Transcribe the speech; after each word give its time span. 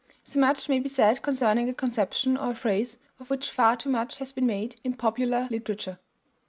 So 0.23 0.39
much 0.39 0.67
may 0.67 0.79
be 0.79 0.89
said 0.89 1.21
concerning 1.21 1.69
a 1.69 1.75
conception 1.75 2.35
or 2.35 2.53
a 2.53 2.55
phrase 2.55 2.97
of 3.19 3.29
which 3.29 3.51
far 3.51 3.77
too 3.77 3.89
much 3.89 4.17
has 4.17 4.33
been 4.33 4.47
made 4.47 4.77
in 4.83 4.95
popular 4.95 5.47
literature. 5.51 5.99